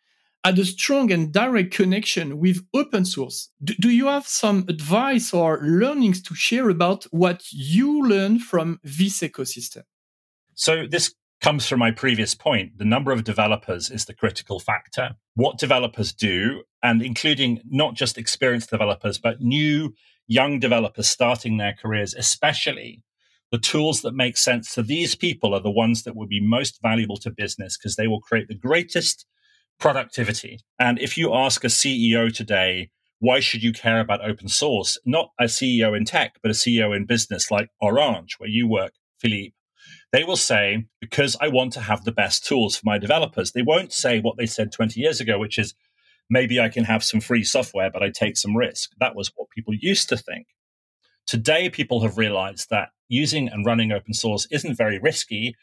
had 0.42 0.58
a 0.58 0.64
strong 0.64 1.12
and 1.12 1.34
direct 1.34 1.74
connection 1.74 2.38
with 2.38 2.66
open 2.72 3.04
source. 3.04 3.50
Do, 3.62 3.74
do 3.78 3.90
you 3.90 4.06
have 4.06 4.26
some 4.26 4.64
advice 4.70 5.34
or 5.34 5.60
learnings 5.62 6.22
to 6.22 6.34
share 6.34 6.70
about 6.70 7.04
what 7.10 7.42
you 7.52 8.02
learned 8.02 8.40
from 8.40 8.80
this 8.82 9.20
ecosystem? 9.20 9.82
So, 10.54 10.86
this 10.86 11.14
comes 11.42 11.68
from 11.68 11.80
my 11.80 11.90
previous 11.90 12.34
point. 12.34 12.78
The 12.78 12.86
number 12.86 13.12
of 13.12 13.24
developers 13.24 13.90
is 13.90 14.06
the 14.06 14.14
critical 14.14 14.60
factor. 14.60 15.16
What 15.34 15.58
developers 15.58 16.14
do, 16.14 16.62
and 16.82 17.02
including 17.02 17.60
not 17.68 17.96
just 17.96 18.16
experienced 18.16 18.70
developers, 18.70 19.18
but 19.18 19.42
new 19.42 19.92
young 20.26 20.58
developers 20.58 21.08
starting 21.08 21.56
their 21.56 21.74
careers, 21.80 22.14
especially 22.14 23.02
the 23.50 23.58
tools 23.58 24.00
that 24.00 24.14
make 24.14 24.38
sense 24.38 24.74
to 24.74 24.82
these 24.82 25.14
people 25.14 25.54
are 25.54 25.60
the 25.60 25.70
ones 25.70 26.04
that 26.04 26.16
will 26.16 26.26
be 26.26 26.40
most 26.40 26.80
valuable 26.82 27.18
to 27.18 27.30
business 27.30 27.76
because 27.76 27.96
they 27.96 28.08
will 28.08 28.20
create 28.20 28.48
the 28.48 28.54
greatest 28.54 29.26
productivity. 29.78 30.60
And 30.78 30.98
if 30.98 31.18
you 31.18 31.34
ask 31.34 31.62
a 31.62 31.68
CEO 31.68 32.34
today, 32.34 32.90
why 33.18 33.40
should 33.40 33.62
you 33.62 33.72
care 33.72 34.00
about 34.00 34.24
open 34.24 34.48
source? 34.48 34.98
Not 35.04 35.30
a 35.38 35.44
CEO 35.44 35.96
in 35.96 36.04
tech, 36.04 36.36
but 36.42 36.50
a 36.50 36.54
CEO 36.54 36.96
in 36.96 37.04
business 37.04 37.50
like 37.50 37.68
Orange, 37.80 38.36
where 38.38 38.48
you 38.48 38.66
work, 38.66 38.94
Philippe. 39.20 39.54
They 40.12 40.24
will 40.24 40.36
say, 40.36 40.86
because 41.00 41.36
I 41.40 41.48
want 41.48 41.72
to 41.74 41.80
have 41.80 42.04
the 42.04 42.12
best 42.12 42.46
tools 42.46 42.76
for 42.76 42.82
my 42.84 42.98
developers. 42.98 43.52
They 43.52 43.62
won't 43.62 43.92
say 43.92 44.20
what 44.20 44.38
they 44.38 44.46
said 44.46 44.72
20 44.72 44.98
years 44.98 45.20
ago, 45.20 45.38
which 45.38 45.58
is, 45.58 45.74
maybe 46.32 46.58
I 46.58 46.70
can 46.70 46.84
have 46.84 47.04
some 47.04 47.20
free 47.20 47.44
software, 47.44 47.90
but 47.90 48.02
I 48.02 48.10
take 48.10 48.36
some 48.38 48.56
risk. 48.56 48.90
That 48.98 49.14
was 49.14 49.30
what 49.36 49.50
people 49.50 49.74
used 49.74 50.08
to 50.08 50.16
think. 50.16 50.46
Today, 51.26 51.68
people 51.68 52.00
have 52.00 52.16
realized 52.16 52.70
that 52.70 52.88
using 53.08 53.48
and 53.48 53.66
running 53.66 53.92
open 53.92 54.14
source 54.14 54.48
isn't 54.50 54.76
very 54.76 54.98
risky. 54.98 55.54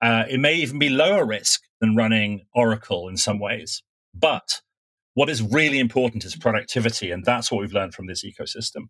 Uh, 0.00 0.24
it 0.30 0.38
may 0.38 0.54
even 0.54 0.78
be 0.78 0.88
lower 0.88 1.24
risk 1.26 1.62
than 1.80 1.96
running 1.96 2.42
Oracle 2.54 3.08
in 3.08 3.16
some 3.16 3.40
ways. 3.40 3.82
But 4.14 4.62
what 5.14 5.28
is 5.28 5.42
really 5.42 5.80
important 5.80 6.24
is 6.24 6.36
productivity. 6.36 7.10
And 7.10 7.24
that's 7.24 7.50
what 7.50 7.60
we've 7.60 7.74
learned 7.74 7.94
from 7.94 8.06
this 8.06 8.24
ecosystem. 8.24 8.82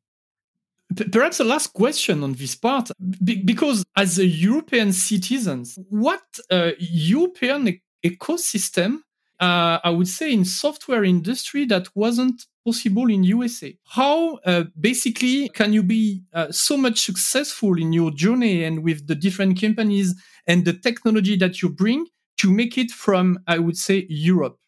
Perhaps 1.11 1.41
a 1.41 1.45
last 1.45 1.73
question 1.73 2.23
on 2.23 2.35
this 2.35 2.55
part, 2.55 2.91
because 3.25 3.83
as 3.97 4.19
a 4.19 4.27
European 4.27 4.93
citizens, 4.93 5.79
what 5.89 6.23
uh, 6.51 6.73
European 6.79 7.81
ecosystem 8.05 8.99
uh, 9.43 9.81
I 9.83 9.91
would 9.91 10.07
say 10.07 10.33
in 10.33 10.45
software 10.45 11.03
industry 11.03 11.65
that 11.67 11.89
wasn't 11.97 12.47
possible 12.65 13.11
in 13.11 13.25
USA. 13.25 13.77
How 13.85 14.37
uh, 14.47 14.65
basically 14.79 15.49
can 15.49 15.73
you 15.73 15.83
be 15.83 16.23
uh, 16.33 16.53
so 16.53 16.77
much 16.77 17.01
successful 17.01 17.77
in 17.77 17.93
your 17.93 18.13
journey 18.13 18.63
and 18.63 18.85
with 18.85 19.09
the 19.09 19.17
different 19.17 19.61
companies 19.61 20.15
and 20.47 20.65
the 20.65 20.73
technology 20.73 21.37
that 21.39 21.61
you 21.61 21.69
bring 21.69 22.07
to 22.39 22.53
make 22.53 22.79
it 22.79 22.93
from, 22.93 23.41
I 23.49 23.59
would 23.59 23.77
say, 23.77 24.07
Europe? 24.09 24.59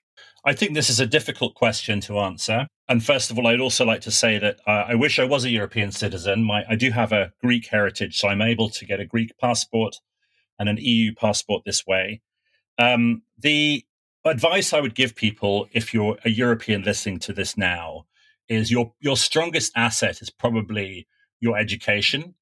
I 0.44 0.54
think 0.54 0.74
this 0.74 0.90
is 0.90 0.98
a 0.98 1.06
difficult 1.06 1.54
question 1.54 2.00
to 2.02 2.18
answer. 2.18 2.66
And 2.88 3.02
first 3.02 3.30
of 3.30 3.38
all, 3.38 3.46
I'd 3.46 3.60
also 3.60 3.84
like 3.84 4.02
to 4.02 4.10
say 4.10 4.38
that 4.38 4.58
uh, 4.66 4.86
I 4.88 4.96
wish 4.96 5.20
I 5.20 5.24
was 5.24 5.44
a 5.44 5.50
European 5.50 5.92
citizen. 5.92 6.42
My, 6.42 6.64
I 6.68 6.74
do 6.74 6.90
have 6.90 7.12
a 7.12 7.32
Greek 7.40 7.68
heritage, 7.68 8.18
so 8.18 8.26
I'm 8.26 8.42
able 8.42 8.70
to 8.70 8.84
get 8.84 8.98
a 8.98 9.06
Greek 9.06 9.30
passport 9.40 9.94
and 10.58 10.68
an 10.68 10.78
EU 10.80 11.14
passport 11.14 11.62
this 11.64 11.86
way. 11.86 12.20
Um, 12.76 13.22
the 13.38 13.84
advice 14.24 14.72
I 14.72 14.80
would 14.80 14.94
give 14.94 15.14
people 15.14 15.68
if 15.72 15.92
you're 15.92 16.16
a 16.24 16.30
European 16.30 16.82
listening 16.82 17.18
to 17.20 17.32
this 17.32 17.56
now 17.56 18.06
is 18.48 18.70
your 18.70 18.92
your 19.00 19.16
strongest 19.16 19.72
asset 19.76 20.22
is 20.22 20.30
probably 20.30 21.06
your 21.40 21.58
education 21.58 22.34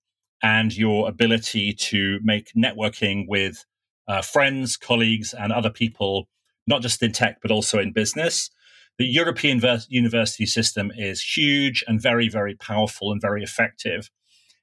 and 0.42 0.76
your 0.76 1.08
ability 1.08 1.72
to 1.72 2.18
make 2.22 2.52
networking 2.56 3.26
with 3.28 3.64
uh, 4.08 4.22
friends, 4.22 4.76
colleagues, 4.76 5.32
and 5.32 5.52
other 5.52 5.70
people, 5.70 6.28
not 6.66 6.82
just 6.82 7.02
in 7.02 7.12
tech 7.12 7.38
but 7.42 7.50
also 7.50 7.78
in 7.78 7.92
business. 7.92 8.50
The 8.98 9.06
European 9.06 9.58
ver- 9.60 9.80
university 9.88 10.46
system 10.46 10.92
is 10.96 11.22
huge 11.22 11.82
and 11.88 12.00
very, 12.00 12.28
very 12.28 12.54
powerful 12.54 13.10
and 13.10 13.20
very 13.20 13.42
effective. 13.42 14.10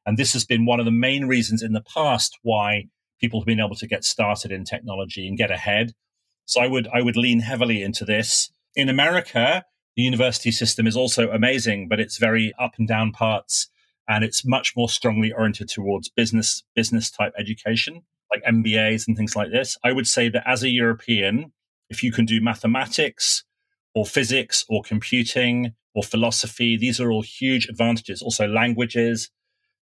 And 0.05 0.17
this 0.17 0.33
has 0.33 0.45
been 0.45 0.65
one 0.65 0.79
of 0.79 0.85
the 0.85 0.91
main 0.91 1.25
reasons 1.25 1.63
in 1.63 1.73
the 1.73 1.81
past 1.81 2.37
why 2.43 2.85
people 3.19 3.41
have 3.41 3.47
been 3.47 3.59
able 3.59 3.75
to 3.75 3.87
get 3.87 4.03
started 4.03 4.51
in 4.51 4.63
technology 4.63 5.27
and 5.27 5.37
get 5.37 5.51
ahead 5.51 5.93
so 6.49 6.59
I 6.61 6.67
would 6.67 6.87
I 6.91 7.01
would 7.01 7.15
lean 7.15 7.41
heavily 7.41 7.83
into 7.83 8.03
this. 8.03 8.49
In 8.75 8.89
America, 8.89 9.65
the 9.95 10.01
university 10.01 10.49
system 10.49 10.87
is 10.87 10.97
also 10.97 11.29
amazing, 11.29 11.87
but 11.87 11.99
it's 11.99 12.17
very 12.17 12.53
up 12.57 12.73
and 12.79 12.87
down 12.87 13.11
parts, 13.11 13.69
and 14.07 14.23
it's 14.23 14.43
much 14.43 14.73
more 14.75 14.89
strongly 14.89 15.31
oriented 15.31 15.69
towards 15.69 16.09
business 16.09 16.63
business 16.75 17.11
type 17.11 17.33
education, 17.37 18.01
like 18.31 18.43
MBAs 18.43 19.07
and 19.07 19.15
things 19.15 19.35
like 19.35 19.51
this. 19.51 19.77
I 19.83 19.91
would 19.91 20.07
say 20.07 20.27
that 20.29 20.43
as 20.47 20.63
a 20.63 20.69
European, 20.69 21.51
if 21.87 22.01
you 22.03 22.11
can 22.11 22.25
do 22.25 22.41
mathematics 22.41 23.43
or 23.93 24.07
physics 24.07 24.65
or 24.69 24.81
computing 24.81 25.75
or 25.93 26.01
philosophy, 26.01 26.77
these 26.77 26.99
are 26.99 27.11
all 27.11 27.21
huge 27.21 27.67
advantages. 27.67 28.23
Also 28.23 28.47
languages, 28.47 29.29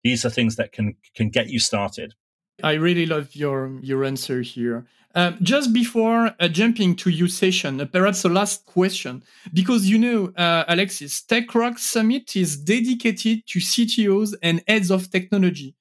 these 0.03 0.25
are 0.25 0.31
things 0.31 0.55
that 0.55 0.71
can 0.71 0.95
can 1.15 1.29
get 1.29 1.49
you 1.49 1.59
started. 1.59 2.15
I 2.63 2.73
really 2.73 3.05
love 3.05 3.35
your 3.35 3.77
your 3.81 4.03
answer 4.03 4.41
here. 4.41 4.87
Uh, 5.15 5.31
just 5.41 5.71
before 5.71 6.35
uh, 6.41 6.47
jumping 6.49 6.93
to 6.93 7.09
your 7.09 7.29
session, 7.29 7.79
uh, 7.79 7.85
perhaps 7.85 8.25
a 8.25 8.29
last 8.29 8.65
question, 8.65 9.23
because 9.53 9.87
you 9.87 9.97
know, 9.97 10.33
uh, 10.35 10.65
Alexis, 10.67 11.23
TechRock 11.23 11.79
Summit 11.79 12.35
is 12.35 12.57
dedicated 12.57 13.47
to 13.47 13.59
CTOs 13.59 14.33
and 14.43 14.61
heads 14.67 14.91
of 14.91 15.09
technology. 15.09 15.73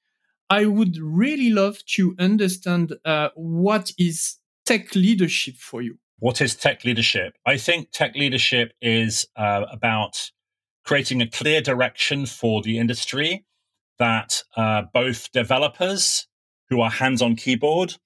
I 0.48 0.66
would 0.66 0.96
really 0.98 1.50
love 1.50 1.84
to 1.96 2.14
understand 2.20 2.94
uh, 3.04 3.30
what 3.34 3.90
is 3.98 4.36
tech 4.66 4.94
leadership 4.94 5.56
for 5.56 5.82
you. 5.82 5.98
What 6.20 6.40
is 6.40 6.54
tech 6.54 6.84
leadership? 6.84 7.34
I 7.44 7.56
think 7.56 7.90
tech 7.90 8.14
leadership 8.14 8.72
is 8.80 9.26
uh, 9.34 9.64
about 9.68 10.30
creating 10.84 11.20
a 11.22 11.28
clear 11.28 11.60
direction 11.60 12.26
for 12.26 12.62
the 12.62 12.78
industry 12.78 13.44
that 13.98 14.42
both 14.92 15.32
developers 15.32 16.28
who 16.68 16.80
are 16.80 16.90
hands 16.90 17.20
on 17.20 17.34
keyboard 17.34 17.96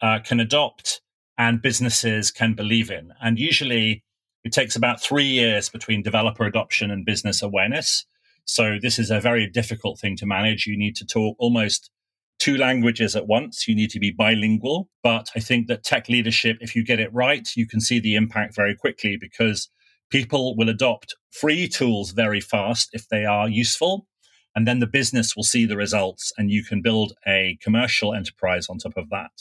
uh, 0.00 0.18
can 0.24 0.40
adopt 0.40 1.00
and 1.38 1.62
businesses 1.62 2.30
can 2.30 2.54
believe 2.54 2.90
in. 2.90 3.12
And 3.22 3.38
usually 3.38 4.04
it 4.44 4.52
takes 4.52 4.76
about 4.76 5.02
three 5.02 5.24
years 5.24 5.68
between 5.68 6.02
developer 6.02 6.44
adoption 6.44 6.90
and 6.90 7.04
business 7.04 7.42
awareness. 7.42 8.06
So 8.44 8.78
this 8.80 8.98
is 8.98 9.10
a 9.10 9.20
very 9.20 9.46
difficult 9.48 9.98
thing 9.98 10.16
to 10.18 10.26
manage. 10.26 10.66
You 10.66 10.78
need 10.78 10.96
to 10.96 11.06
talk 11.06 11.36
almost 11.38 11.90
two 12.38 12.56
languages 12.56 13.16
at 13.16 13.26
once. 13.26 13.66
You 13.66 13.74
need 13.74 13.90
to 13.90 13.98
be 13.98 14.10
bilingual. 14.10 14.88
But 15.02 15.30
I 15.34 15.40
think 15.40 15.66
that 15.66 15.84
tech 15.84 16.08
leadership, 16.08 16.58
if 16.60 16.76
you 16.76 16.84
get 16.84 17.00
it 17.00 17.12
right, 17.12 17.48
you 17.56 17.66
can 17.66 17.80
see 17.80 17.98
the 17.98 18.14
impact 18.14 18.54
very 18.54 18.74
quickly 18.74 19.16
because 19.16 19.68
people 20.10 20.56
will 20.56 20.68
adopt 20.68 21.16
free 21.30 21.68
tools 21.68 22.12
very 22.12 22.40
fast 22.40 22.90
if 22.92 23.08
they 23.08 23.24
are 23.24 23.48
useful. 23.48 24.06
And 24.54 24.66
then 24.66 24.78
the 24.78 24.86
business 24.86 25.36
will 25.36 25.44
see 25.44 25.66
the 25.66 25.76
results 25.76 26.32
and 26.38 26.50
you 26.50 26.64
can 26.64 26.80
build 26.80 27.12
a 27.26 27.58
commercial 27.60 28.14
enterprise 28.14 28.68
on 28.70 28.78
top 28.78 28.96
of 28.96 29.10
that. 29.10 29.32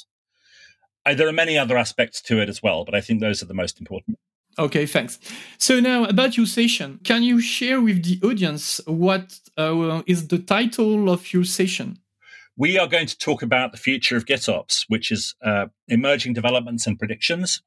I, 1.05 1.13
there 1.13 1.27
are 1.27 1.33
many 1.33 1.57
other 1.57 1.77
aspects 1.77 2.21
to 2.23 2.41
it 2.41 2.49
as 2.49 2.63
well, 2.63 2.85
but 2.85 2.95
I 2.95 3.01
think 3.01 3.21
those 3.21 3.43
are 3.43 3.45
the 3.45 3.53
most 3.53 3.79
important. 3.79 4.17
Okay, 4.57 4.85
thanks. 4.85 5.19
So 5.57 5.79
now 5.79 6.05
about 6.05 6.37
your 6.37 6.45
session, 6.45 6.99
can 7.03 7.23
you 7.23 7.41
share 7.41 7.81
with 7.81 8.03
the 8.03 8.25
audience 8.25 8.79
what 8.85 9.39
uh, 9.57 10.01
is 10.07 10.29
the 10.29 10.39
title 10.39 11.09
of 11.09 11.33
your 11.33 11.43
session? 11.43 11.99
We 12.57 12.79
are 12.79 12.87
going 12.87 13.07
to 13.07 13.17
talk 13.17 13.41
about 13.41 13.73
the 13.73 13.77
future 13.77 14.15
of 14.15 14.25
GitOps, 14.25 14.85
which 14.87 15.11
is 15.11 15.35
uh, 15.43 15.65
emerging 15.89 16.33
developments 16.33 16.87
and 16.87 16.97
predictions. 16.97 17.61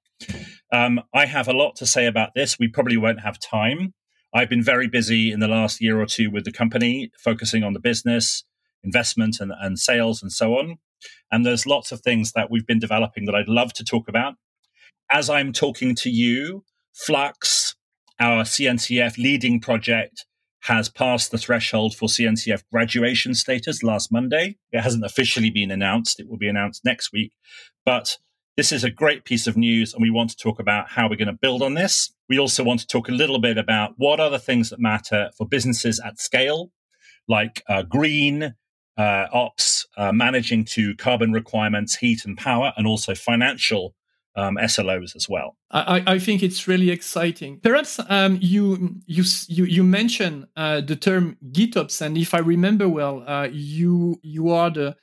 Um, 0.72 1.02
I 1.12 1.26
have 1.26 1.46
a 1.46 1.52
lot 1.52 1.76
to 1.76 1.86
say 1.86 2.06
about 2.06 2.30
this. 2.34 2.58
We 2.58 2.68
probably 2.68 2.96
won't 2.96 3.20
have 3.20 3.38
time. 3.38 3.92
I've 4.34 4.48
been 4.48 4.62
very 4.62 4.88
busy 4.88 5.30
in 5.30 5.40
the 5.40 5.48
last 5.48 5.82
year 5.82 6.00
or 6.00 6.06
two 6.06 6.30
with 6.30 6.44
the 6.44 6.52
company, 6.52 7.10
focusing 7.18 7.64
on 7.64 7.74
the 7.74 7.80
business, 7.80 8.44
investment, 8.82 9.40
and, 9.40 9.52
and 9.60 9.78
sales, 9.78 10.22
and 10.22 10.32
so 10.32 10.54
on. 10.58 10.78
And 11.30 11.44
there's 11.44 11.66
lots 11.66 11.92
of 11.92 12.00
things 12.00 12.32
that 12.32 12.50
we've 12.50 12.66
been 12.66 12.78
developing 12.78 13.24
that 13.26 13.34
I'd 13.34 13.48
love 13.48 13.72
to 13.74 13.84
talk 13.84 14.08
about. 14.08 14.34
As 15.10 15.30
I'm 15.30 15.52
talking 15.52 15.94
to 15.96 16.10
you, 16.10 16.64
Flux, 16.92 17.74
our 18.20 18.44
CNCF 18.44 19.16
leading 19.16 19.60
project, 19.60 20.26
has 20.62 20.88
passed 20.88 21.30
the 21.30 21.38
threshold 21.38 21.94
for 21.94 22.08
CNCF 22.08 22.62
graduation 22.72 23.34
status 23.34 23.82
last 23.82 24.10
Monday. 24.10 24.56
It 24.72 24.80
hasn't 24.80 25.04
officially 25.04 25.50
been 25.50 25.70
announced. 25.70 26.20
It 26.20 26.28
will 26.28 26.36
be 26.36 26.48
announced 26.48 26.84
next 26.84 27.12
week. 27.12 27.32
But 27.86 28.18
this 28.56 28.72
is 28.72 28.82
a 28.82 28.90
great 28.90 29.24
piece 29.24 29.46
of 29.46 29.56
news, 29.56 29.94
and 29.94 30.02
we 30.02 30.10
want 30.10 30.30
to 30.30 30.36
talk 30.36 30.58
about 30.58 30.88
how 30.88 31.08
we're 31.08 31.16
going 31.16 31.28
to 31.28 31.32
build 31.32 31.62
on 31.62 31.74
this. 31.74 32.12
We 32.28 32.40
also 32.40 32.64
want 32.64 32.80
to 32.80 32.86
talk 32.88 33.08
a 33.08 33.12
little 33.12 33.38
bit 33.38 33.56
about 33.56 33.94
what 33.96 34.18
are 34.18 34.30
the 34.30 34.38
things 34.40 34.70
that 34.70 34.80
matter 34.80 35.30
for 35.38 35.46
businesses 35.46 36.00
at 36.04 36.18
scale, 36.18 36.72
like 37.28 37.62
uh, 37.68 37.82
green 37.82 38.54
uh, 38.98 39.28
ops, 39.32 39.86
uh, 39.96 40.12
managing 40.12 40.64
to 40.64 40.94
carbon 40.96 41.32
requirements, 41.32 41.96
heat 41.96 42.24
and 42.24 42.36
power, 42.36 42.72
and 42.76 42.86
also 42.86 43.14
financial 43.14 43.94
um, 44.34 44.56
SLOs 44.56 45.16
as 45.16 45.28
well. 45.28 45.56
I, 45.70 46.02
I, 46.06 46.18
think 46.18 46.42
it's 46.42 46.68
really 46.68 46.90
exciting. 46.90 47.60
Perhaps 47.60 48.00
um, 48.08 48.38
you 48.40 48.96
you 49.06 49.24
you, 49.48 49.64
you 49.64 49.84
mentioned 49.84 50.46
uh, 50.56 50.80
the 50.80 50.96
term 50.96 51.36
GitOps, 51.52 52.00
and 52.00 52.16
if 52.16 52.34
I 52.34 52.38
remember 52.38 52.88
well, 52.88 53.24
uh, 53.26 53.48
you 53.50 54.18
you 54.22 54.50
are 54.50 54.70
the 54.70 54.96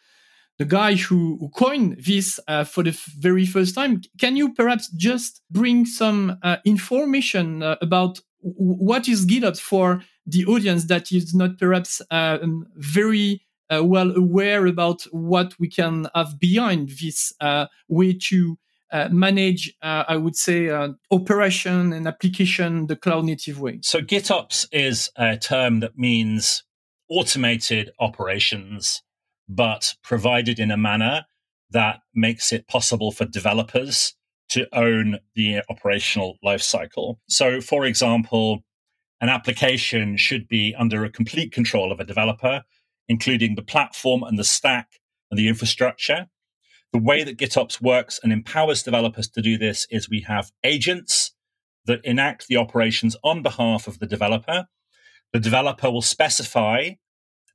the 0.58 0.66
guy 0.66 0.96
who, 0.96 1.38
who 1.40 1.50
coined 1.50 1.98
this 2.06 2.40
uh, 2.48 2.64
for 2.64 2.84
the 2.84 2.98
very 3.18 3.46
first 3.46 3.76
time. 3.76 4.02
Can 4.20 4.38
you 4.38 4.54
perhaps 4.54 4.90
just 4.90 5.42
bring 5.52 5.86
some 5.86 6.38
uh, 6.44 6.58
information 6.64 7.62
about 7.82 8.22
what 8.42 9.10
is 9.10 9.26
GitOps 9.26 9.60
for 9.60 10.02
the 10.26 10.46
audience 10.46 10.86
that 10.86 11.12
is 11.12 11.34
not 11.34 11.58
perhaps 11.58 12.02
um, 12.10 12.66
very 12.76 13.45
uh, 13.74 13.84
well 13.84 14.12
aware 14.12 14.66
about 14.66 15.04
what 15.12 15.54
we 15.60 15.68
can 15.68 16.08
have 16.14 16.40
behind 16.40 16.90
this 16.90 17.34
way 17.88 18.14
to 18.14 18.58
uh, 18.92 19.10
manage, 19.12 19.76
uh, 19.82 20.04
I 20.08 20.16
would 20.16 20.36
say, 20.36 20.70
uh, 20.70 20.90
operation 21.12 21.92
and 21.92 22.08
application 22.08 22.88
the 22.88 22.96
cloud 22.96 23.26
native 23.26 23.60
way. 23.60 23.80
So 23.82 24.00
GitOps 24.00 24.68
is 24.72 25.10
a 25.18 25.38
term 25.38 25.80
that 25.82 25.98
means 25.98 26.64
automated 27.10 27.92
operations, 28.00 29.02
but 29.50 29.96
provided 30.04 30.60
in 30.60 30.72
a 30.72 30.78
manner 30.78 31.26
that 31.72 32.02
makes 32.14 32.54
it 32.54 32.68
possible 32.68 33.12
for 33.12 33.26
developers 33.26 34.16
to 34.50 34.68
own 34.74 35.18
the 35.34 35.62
operational 35.68 36.38
lifecycle. 36.46 37.16
So, 37.28 37.60
for 37.62 37.86
example, 37.86 38.64
an 39.20 39.30
application 39.30 40.16
should 40.16 40.48
be 40.48 40.76
under 40.78 41.04
a 41.04 41.10
complete 41.10 41.52
control 41.52 41.92
of 41.92 42.00
a 42.00 42.06
developer, 42.06 42.64
including 43.08 43.56
the 43.56 43.62
platform 43.62 44.24
and 44.24 44.38
the 44.38 44.44
stack 44.44 45.00
and 45.30 45.38
the 45.38 45.48
infrastructure. 45.48 46.28
The 46.94 47.00
way 47.00 47.24
that 47.24 47.38
GitOps 47.38 47.82
works 47.82 48.20
and 48.24 48.32
empowers 48.32 48.84
developers 48.84 49.28
to 49.30 49.42
do 49.42 49.58
this 49.58 49.88
is 49.90 50.10
we 50.10 50.22
have 50.22 50.52
agents 50.64 51.32
that 51.86 52.04
enact 52.04 52.48
the 52.48 52.58
operations 52.58 53.16
on 53.24 53.44
behalf 53.44 53.88
of 53.88 54.00
the 54.00 54.08
developer. 54.08 54.68
The 55.34 55.40
developer 55.40 55.92
will 55.92 56.02
specify 56.02 56.92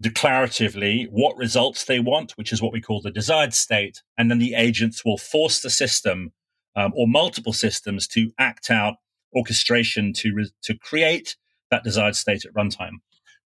declaratively 0.02 1.07
what 1.11 1.37
results 1.37 1.85
they 1.85 2.00
want, 2.00 2.33
which 2.33 2.52
is 2.52 2.62
what 2.62 2.73
we 2.73 2.80
call 2.80 3.00
the 3.00 3.11
desired 3.11 3.54
state. 3.54 4.02
And 4.16 4.30
then 4.30 4.38
the 4.38 4.54
agents 4.54 5.04
will 5.04 5.19
force 5.19 5.61
the 5.61 5.71
system 5.71 6.33
um, 6.76 6.92
or 6.95 7.07
multiple 7.07 7.52
systems 7.52 8.07
to 8.09 8.30
act 8.38 8.71
out 8.71 8.95
orchestration 9.35 10.12
to, 10.14 10.33
re- 10.35 10.50
to 10.62 10.76
create 10.76 11.37
that 11.71 11.85
desired 11.85 12.16
state 12.16 12.45
at 12.45 12.54
runtime, 12.54 12.99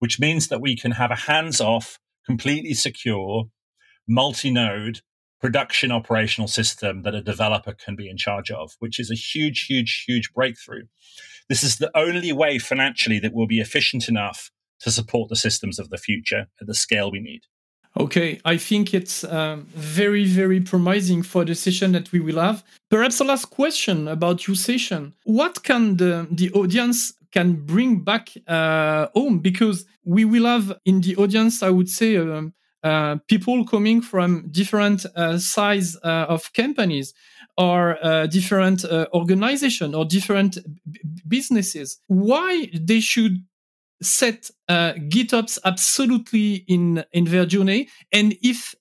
which 0.05 0.19
means 0.19 0.49
that 0.49 0.61
we 0.61 0.75
can 0.75 0.91
have 0.91 1.09
a 1.09 1.15
hands 1.15 1.59
off, 1.59 1.97
completely 2.27 2.75
secure, 2.75 3.45
multi 4.07 4.51
node 4.51 5.01
production 5.41 5.91
operational 5.91 6.47
system 6.47 7.01
that 7.01 7.15
a 7.15 7.23
developer 7.23 7.73
can 7.73 7.95
be 7.95 8.07
in 8.07 8.15
charge 8.15 8.51
of, 8.51 8.73
which 8.77 8.99
is 8.99 9.09
a 9.09 9.15
huge, 9.15 9.65
huge, 9.65 10.03
huge 10.07 10.31
breakthrough. 10.31 10.83
This 11.49 11.63
is 11.63 11.77
the 11.77 11.89
only 11.97 12.31
way 12.31 12.59
financially 12.59 13.17
that 13.17 13.33
we'll 13.33 13.47
be 13.47 13.59
efficient 13.59 14.07
enough 14.07 14.51
to 14.81 14.91
support 14.91 15.29
the 15.29 15.35
systems 15.35 15.79
of 15.79 15.89
the 15.89 15.97
future 15.97 16.45
at 16.61 16.67
the 16.67 16.75
scale 16.75 17.09
we 17.09 17.19
need. 17.19 17.41
Okay, 17.97 18.39
I 18.45 18.57
think 18.57 18.93
it's 18.93 19.23
um, 19.23 19.65
very, 19.73 20.25
very 20.25 20.61
promising 20.61 21.23
for 21.23 21.43
the 21.45 21.55
session 21.55 21.93
that 21.93 22.11
we 22.11 22.19
will 22.19 22.39
have. 22.39 22.63
Perhaps 22.91 23.21
a 23.21 23.23
last 23.23 23.49
question 23.49 24.07
about 24.07 24.45
your 24.45 24.55
session. 24.55 25.13
What 25.23 25.63
can 25.63 25.97
the, 25.97 26.27
the 26.29 26.51
audience 26.51 27.13
can 27.35 27.65
bring 27.65 27.99
back 28.11 28.29
uh, 28.47 29.07
home? 29.13 29.39
Because 29.39 29.85
we 30.03 30.23
will 30.25 30.45
have 30.45 30.67
in 30.85 31.01
the 31.01 31.15
audience, 31.17 31.61
I 31.61 31.69
would 31.69 31.89
say, 31.89 32.17
um, 32.17 32.53
uh, 32.83 33.17
people 33.27 33.65
coming 33.65 33.99
from 34.01 34.47
different 34.51 35.05
uh, 35.15 35.39
size 35.39 35.97
uh, 36.03 36.27
of 36.29 36.53
companies 36.53 37.13
or 37.57 37.97
uh, 38.05 38.27
different 38.27 38.85
uh, 38.85 39.07
organization 39.13 39.95
or 39.95 40.05
different 40.05 40.59
b- 40.91 40.99
businesses 41.27 41.97
why 42.07 42.69
they 42.73 42.99
should 42.99 43.43
set 44.01 44.51
gitops 44.69 45.57
absolutely 45.63 46.65
in 46.67 47.03
in 47.13 47.23
their 47.25 47.45
journey 47.45 47.87
and 48.11 48.35
if 48.43 48.75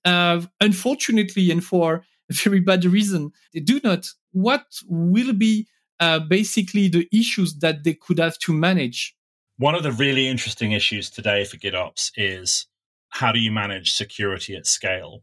unfortunately 0.60 1.50
and 1.52 1.62
for 1.64 2.04
very 2.30 2.60
bad 2.60 2.84
reason 2.84 3.30
they 3.54 3.60
do 3.60 3.80
not 3.84 4.02
what 4.32 4.66
will 4.88 5.32
be 5.32 5.66
Uh, 6.00 6.18
basically 6.18 6.88
the 6.88 7.08
issues 7.12 7.58
that 7.60 7.84
they 7.84 7.94
could 7.94 8.18
have 8.18 8.36
to 8.38 8.52
manage 8.52 9.14
one 9.56 9.76
of 9.76 9.84
the 9.84 9.92
really 9.92 10.26
interesting 10.26 10.72
issues 10.72 11.08
today 11.08 11.44
for 11.44 11.56
gitops 11.58 12.10
is 12.16 12.66
how 13.10 13.30
do 13.30 13.38
you 13.38 13.52
manage 13.52 13.92
security 13.92 14.56
at 14.56 14.66
scale? 14.66 15.22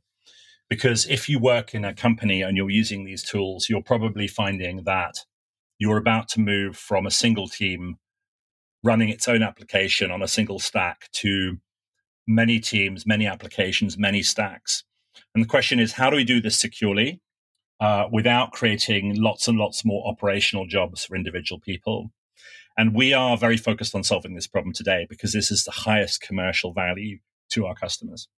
Because 0.69 1.05
if 1.07 1.27
you 1.27 1.38
work 1.38 1.75
in 1.75 1.84
a 1.84 1.93
company 1.93 2.41
and 2.41 2.55
you're 2.55 2.69
using 2.69 3.03
these 3.03 3.23
tools, 3.23 3.67
you're 3.69 3.84
probably 3.84 4.27
finding 4.27 4.84
that 4.86 5.15
you're 5.79 5.97
about 5.97 6.29
to 6.29 6.39
move 6.39 6.77
from 6.77 7.05
a 7.05 7.12
single 7.12 7.49
team 7.49 7.97
running 8.84 9.10
its 9.10 9.27
own 9.27 9.43
application 9.43 10.12
on 10.12 10.21
a 10.21 10.29
single 10.29 10.60
stack 10.60 11.10
to 11.12 11.57
many 12.25 12.60
teams, 12.60 13.05
many 13.05 13.27
applications, 13.27 13.97
many 13.97 14.23
stacks. 14.23 14.86
And 15.36 15.43
the 15.43 15.47
question 15.47 15.77
is, 15.77 15.91
how 15.91 16.10
do 16.10 16.15
we 16.15 16.23
do 16.23 16.39
this 16.39 16.57
securely 16.57 17.19
uh, 17.81 18.07
without 18.11 18.53
creating 18.53 19.19
lots 19.19 19.47
and 19.47 19.57
lots 19.57 19.83
more 19.83 20.07
operational 20.07 20.65
jobs 20.65 21.03
for 21.03 21.15
individual 21.15 21.59
people? 21.59 22.11
And 22.77 22.95
we 22.95 23.13
are 23.13 23.35
very 23.35 23.57
focused 23.57 23.93
on 23.93 24.03
solving 24.03 24.33
this 24.33 24.47
problem 24.47 24.73
today 24.73 25.05
because 25.09 25.33
this 25.33 25.51
is 25.51 25.65
the 25.65 25.71
highest 25.71 26.21
commercial 26.21 26.71
value 26.71 27.19
to 27.49 27.65
our 27.65 27.75
customers. 27.75 28.29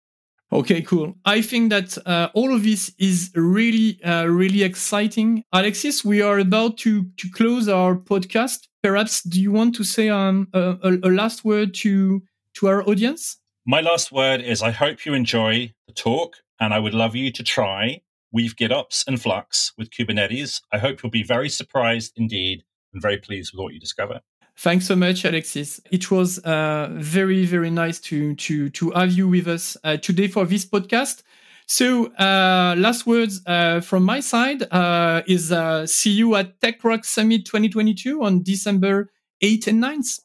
Okay, 0.51 0.81
cool. 0.81 1.15
I 1.25 1.41
think 1.41 1.71
that 1.71 1.97
uh, 2.05 2.29
all 2.33 2.53
of 2.53 2.63
this 2.63 2.91
is 2.99 3.31
really, 3.35 4.01
uh, 4.03 4.25
really 4.25 4.63
exciting. 4.63 5.43
Alexis, 5.51 6.05
we 6.05 6.21
are 6.21 6.39
about 6.39 6.77
to, 6.79 7.05
to 7.17 7.29
close 7.31 7.67
our 7.67 7.95
podcast. 7.95 8.67
Perhaps 8.83 9.23
do 9.23 9.41
you 9.41 9.51
want 9.51 9.75
to 9.75 9.83
say 9.83 10.09
um, 10.09 10.47
a, 10.53 10.77
a 11.03 11.09
last 11.09 11.43
word 11.43 11.73
to, 11.75 12.21
to 12.55 12.67
our 12.67 12.87
audience? 12.87 13.37
My 13.65 13.81
last 13.81 14.11
word 14.11 14.41
is 14.41 14.61
I 14.61 14.71
hope 14.71 15.05
you 15.05 15.13
enjoy 15.13 15.73
the 15.87 15.93
talk 15.93 16.37
and 16.59 16.73
I 16.73 16.79
would 16.79 16.93
love 16.93 17.15
you 17.15 17.31
to 17.31 17.43
try 17.43 18.01
Weave 18.33 18.55
GitOps 18.55 19.07
and 19.07 19.21
Flux 19.21 19.71
with 19.77 19.91
Kubernetes. 19.91 20.61
I 20.73 20.79
hope 20.79 21.01
you'll 21.01 21.11
be 21.11 21.23
very 21.23 21.49
surprised 21.49 22.13
indeed 22.17 22.63
and 22.91 23.01
very 23.01 23.17
pleased 23.17 23.53
with 23.53 23.63
what 23.63 23.73
you 23.73 23.79
discover. 23.79 24.21
Thanks 24.57 24.87
so 24.87 24.95
much, 24.95 25.23
Alexis. 25.23 25.79
It 25.91 26.11
was 26.11 26.39
uh, 26.39 26.89
very, 26.93 27.45
very 27.45 27.69
nice 27.69 27.99
to 28.01 28.35
to 28.35 28.69
to 28.69 28.91
have 28.91 29.11
you 29.11 29.27
with 29.27 29.47
us 29.47 29.77
uh, 29.83 29.97
today 29.97 30.27
for 30.27 30.45
this 30.45 30.65
podcast. 30.65 31.23
So, 31.65 32.07
uh, 32.15 32.75
last 32.77 33.07
words 33.07 33.41
uh, 33.47 33.79
from 33.79 34.03
my 34.03 34.19
side 34.19 34.63
uh, 34.71 35.23
is 35.27 35.51
uh, 35.51 35.87
see 35.87 36.11
you 36.11 36.35
at 36.35 36.59
TechRock 36.59 37.05
Summit 37.05 37.45
2022 37.45 38.21
on 38.21 38.43
December 38.43 39.09
8th 39.41 39.67
and 39.67 39.83
9th. 39.83 40.19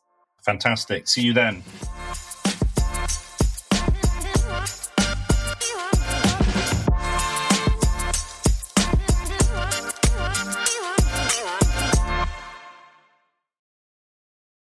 Fantastic. 0.44 1.08
See 1.08 1.22
you 1.22 1.32
then. 1.32 1.62